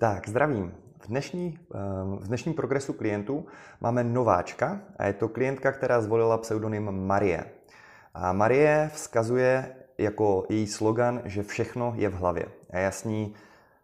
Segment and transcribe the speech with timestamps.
[0.00, 0.74] Tak, zdravím.
[1.00, 1.78] V, dnešní, eh,
[2.20, 3.46] v dnešním progresu klientů
[3.80, 7.44] máme nováčka a je to klientka, která zvolila pseudonym Marie.
[8.14, 12.46] A Marie vzkazuje jako její slogan, že všechno je v hlavě.
[12.70, 13.34] A já s ní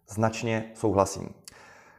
[0.09, 1.29] značně souhlasím.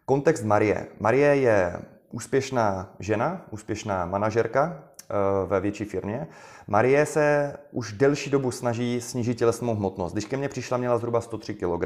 [0.05, 0.87] Kontext Marie.
[0.99, 1.79] Marie je
[2.11, 5.13] úspěšná žena, úspěšná manažerka eh,
[5.47, 6.27] ve větší firmě.
[6.67, 10.13] Marie se už delší dobu snaží snížit tělesnou hmotnost.
[10.13, 11.85] Když ke mně přišla, měla zhruba 103 kg.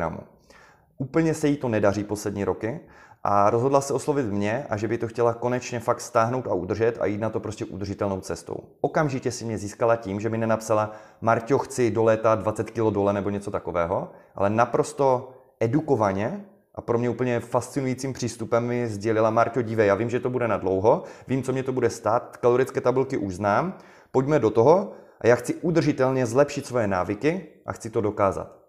[1.02, 2.80] Úplně se jí to nedaří poslední roky
[3.24, 6.98] a rozhodla se oslovit mě a že by to chtěla konečně fakt stáhnout a udržet
[7.00, 8.56] a jít na to prostě udržitelnou cestou.
[8.82, 10.92] Okamžitě si mě získala tím, že mi nenapsala
[11.22, 16.98] Marťo, chci do léta 20 kg dole nebo něco takového, ale naprosto edukovaně a pro
[16.98, 21.04] mě úplně fascinujícím přístupem mi sdělila Marťo, dívej, já vím, že to bude na dlouho,
[21.28, 23.78] vím, co mě to bude stát, kalorické tabulky už znám,
[24.12, 24.92] pojďme do toho
[25.22, 28.61] a já chci udržitelně zlepšit svoje návyky a chci to dokázat.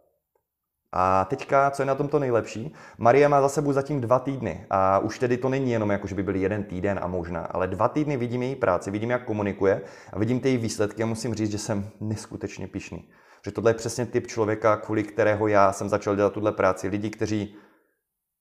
[0.93, 4.67] A teďka, co je na tom to nejlepší, Marie má za sebou zatím dva týdny
[4.71, 7.67] a už tedy to není jenom jako, že by byl jeden týden a možná, ale
[7.67, 9.81] dva týdny vidím její práci, vidím, jak komunikuje
[10.13, 13.09] a vidím ty její výsledky a musím říct, že jsem neskutečně pišný.
[13.45, 16.89] Že tohle je přesně typ člověka, kvůli kterého já jsem začal dělat tuhle práci.
[16.89, 17.55] Lidi, kteří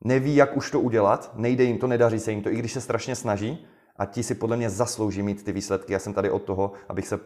[0.03, 2.81] neví, jak už to udělat, nejde jim to, nedaří se jim to, i když se
[2.81, 5.93] strašně snaží a ti si podle mě zaslouží mít ty výsledky.
[5.93, 7.19] Já jsem tady od toho, abych se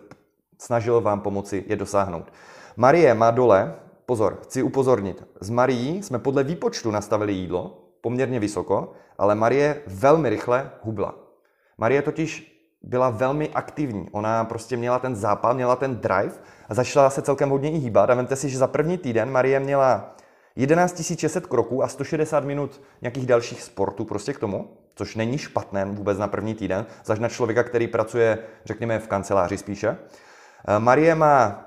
[0.61, 2.33] snažil vám pomoci je dosáhnout.
[2.77, 8.91] Marie má dole pozor, chci upozornit, s Marií jsme podle výpočtu nastavili jídlo poměrně vysoko,
[9.17, 11.15] ale Marie velmi rychle hubla.
[11.77, 14.09] Marie totiž byla velmi aktivní.
[14.11, 16.33] Ona prostě měla ten zápal, měla ten drive
[16.69, 18.09] a začala se celkem hodně i hýbat.
[18.09, 20.15] A vemte si, že za první týden Marie měla
[20.55, 25.85] 11 600 kroků a 160 minut nějakých dalších sportů prostě k tomu, což není špatné
[25.85, 29.97] vůbec na první týden, zaž na člověka, který pracuje, řekněme, v kanceláři spíše.
[30.79, 31.65] Marie má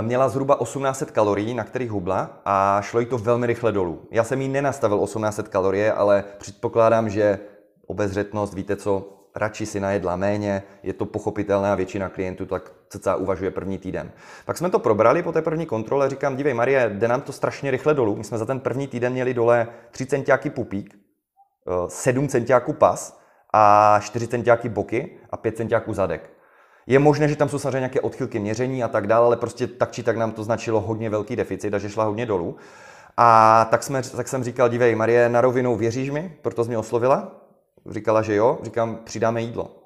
[0.00, 4.02] měla zhruba 1800 kalorií, na kterých hubla a šlo jí to velmi rychle dolů.
[4.10, 7.38] Já jsem jí nenastavil 1800 kalorie, ale předpokládám, že
[7.86, 13.16] obezřetnost, víte co, radši si najedla méně, je to pochopitelné a většina klientů tak cca
[13.16, 14.12] uvažuje první týden.
[14.44, 17.70] Tak jsme to probrali po té první kontrole, říkám, dívej Marie, jde nám to strašně
[17.70, 20.94] rychle dolů, my jsme za ten první týden měli dole 3 centiáky pupík,
[21.88, 23.20] 7 eh, centiáků pas
[23.52, 26.41] a 4 centiáky boky a 5 centiáků zadek.
[26.86, 29.92] Je možné, že tam jsou samozřejmě nějaké odchylky měření a tak dále, ale prostě tak
[29.92, 32.56] či tak nám to značilo hodně velký deficit, takže šla hodně dolů.
[33.16, 36.36] A tak, jsme, tak jsem říkal, dívej, Marie, na rovinu věříš mi?
[36.42, 37.32] Proto jsi mě oslovila?
[37.90, 38.58] Říkala, že jo.
[38.62, 39.81] Říkám, přidáme jídlo.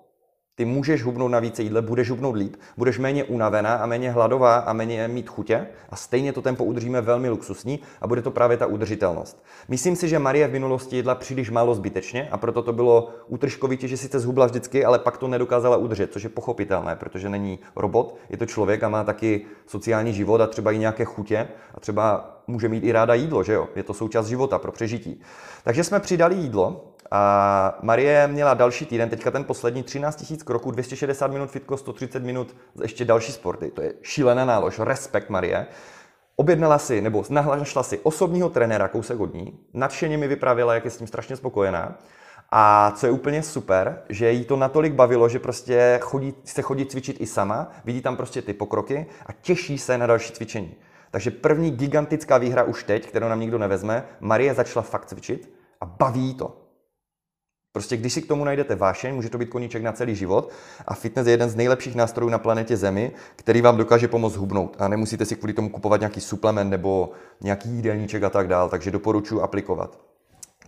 [0.59, 4.57] Ty můžeš hubnout na více jídle, budeš hubnout líp, budeš méně unavená a méně hladová
[4.57, 8.57] a méně mít chutě a stejně to tempo udržíme velmi luxusní a bude to právě
[8.57, 9.45] ta udržitelnost.
[9.69, 13.89] Myslím si, že Marie v minulosti jedla příliš málo zbytečně a proto to bylo útržkovitě,
[13.89, 18.17] že sice zhubla vždycky, ale pak to nedokázala udržet, což je pochopitelné, protože není robot,
[18.31, 22.33] je to člověk a má taky sociální život a třeba i nějaké chutě a třeba
[22.47, 23.69] může mít i ráda jídlo, že jo?
[23.77, 25.21] Je to součást života pro přežití.
[25.65, 30.71] Takže jsme přidali jídlo a Marie měla další týden, teďka ten poslední, 13 000 kroků,
[30.71, 33.71] 260 minut fitko, 130 minut ještě další sporty.
[33.71, 35.67] To je šílená nálož, respekt Marie.
[36.37, 40.91] Objednala si, nebo našla si osobního trenéra kousek od ní, nadšeně mi vyprávěla, jak je
[40.91, 41.99] s tím strašně spokojená.
[42.53, 46.87] A co je úplně super, že jí to natolik bavilo, že prostě chodí, se chodí
[46.87, 50.75] cvičit i sama, vidí tam prostě ty pokroky a těší se na další cvičení.
[51.11, 55.51] Takže první gigantická výhra už teď, kterou nám nikdo nevezme, Marie začala fakt cvičit
[55.81, 56.66] a baví to.
[57.77, 60.51] Prostě když si k tomu najdete vášeň, může to být koníček na celý život
[60.87, 64.77] a fitness je jeden z nejlepších nástrojů na planetě Zemi, který vám dokáže pomoct hubnout
[64.79, 67.11] a nemusíte si kvůli tomu kupovat nějaký suplement nebo
[67.41, 69.99] nějaký jídelníček a tak dál, takže doporučuji aplikovat.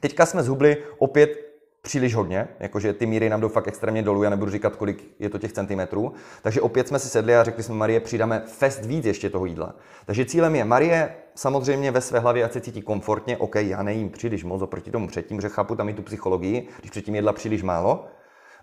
[0.00, 1.47] Teďka jsme zhubli opět
[1.82, 5.30] příliš hodně, jakože ty míry nám jdou fakt extrémně dolů, já nebudu říkat, kolik je
[5.30, 6.12] to těch centimetrů.
[6.42, 9.74] Takže opět jsme si sedli a řekli jsme, Marie, přidáme fest víc ještě toho jídla.
[10.06, 14.10] Takže cílem je, Marie samozřejmě ve své hlavě, ať se cítí komfortně, OK, já nejím
[14.10, 17.62] příliš moc oproti tomu předtím, že chápu tam i tu psychologii, když předtím jedla příliš
[17.62, 18.06] málo.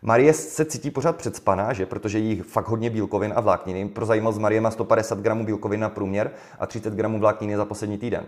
[0.01, 1.85] Marie se cítí pořád předspaná, že?
[1.85, 3.89] protože jí fakt hodně bílkovin a vlákniny.
[3.89, 7.97] Pro zajímavost, Marie má 150 gramů bílkovin na průměr a 30 gramů vlákniny za poslední
[7.97, 8.25] týden.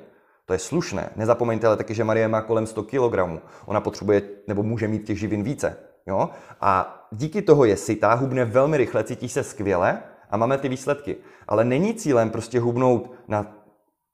[0.47, 1.09] To je slušné.
[1.15, 3.43] Nezapomeňte ale taky, že Marie má kolem 100 kg.
[3.65, 5.77] Ona potřebuje nebo může mít těch živin více.
[6.07, 6.29] Jo?
[6.61, 9.99] A díky toho je sytá, hubne velmi rychle, cítí se skvěle
[10.31, 11.15] a máme ty výsledky.
[11.47, 13.55] Ale není cílem prostě hubnout na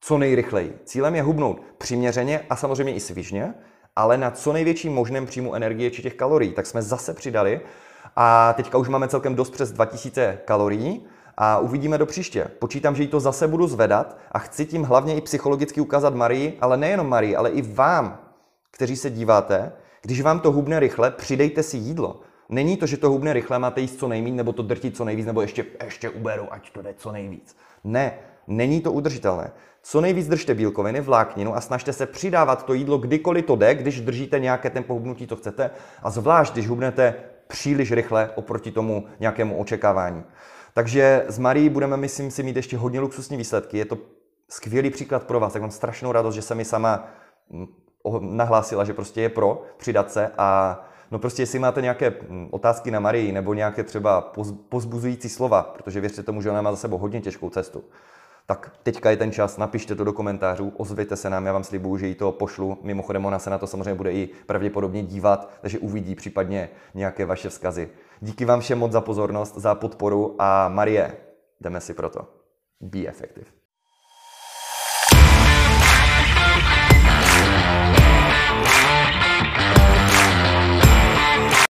[0.02, 0.80] co nejrychleji.
[0.86, 3.54] Cílem je hubnout přiměřeně a samozřejmě i svižně,
[3.96, 6.54] ale na co největším možném příjmu energie či těch kalorií.
[6.54, 7.62] Tak jsme zase přidali
[8.16, 11.06] a teďka už máme celkem dost přes 2000 kalorií
[11.38, 12.48] a uvidíme do příště.
[12.60, 16.58] Počítám, že jí to zase budu zvedat a chci tím hlavně i psychologicky ukázat Marii,
[16.62, 18.20] ale nejenom Marii, ale i vám,
[18.72, 19.72] kteří se díváte,
[20.02, 22.20] když vám to hubne rychle, přidejte si jídlo.
[22.50, 25.26] Není to, že to hubne rychle, máte jíst co nejméně, nebo to drtit co nejvíc,
[25.26, 27.56] nebo ještě, ještě uberu, ať to jde co nejvíc.
[27.84, 28.14] Ne,
[28.48, 29.52] Není to udržitelné.
[29.82, 34.02] Co nejvíc držte bílkoviny, vlákninu a snažte se přidávat to jídlo kdykoliv to jde, když
[34.02, 35.70] držíte nějaké tempo hubnutí, to chcete,
[36.04, 37.16] a zvlášť, když hubnete
[37.48, 40.24] příliš rychle oproti tomu nějakému očekávání.
[40.74, 43.78] Takže s Marí budeme, myslím si, mít ještě hodně luxusní výsledky.
[43.78, 43.98] Je to
[44.50, 45.54] skvělý příklad pro vás.
[45.54, 47.08] Tak mám strašnou radost, že se mi sama
[47.50, 47.68] mm,
[48.20, 50.80] nahlásila, že prostě je pro přidat se a
[51.14, 54.34] No prostě, jestli máte nějaké mm, otázky na Marii nebo nějaké třeba
[54.70, 57.84] pozbuzující slova, protože věřte tomu, že ona má za sebou hodně těžkou cestu,
[58.46, 61.98] tak teďka je ten čas, napište to do komentářů, ozvěte se nám, já vám slibuju,
[61.98, 62.78] že jí to pošlu.
[62.84, 67.50] Mimochodem ona se na to samozřejmě bude i pravděpodobně dívat, takže uvidí případně nějaké vaše
[67.50, 67.90] vzkazy.
[68.22, 71.18] Díky vám všem moc za pozornost, za podporu a Marie,
[71.62, 72.28] jdeme si pro to.
[72.82, 73.63] Be effective.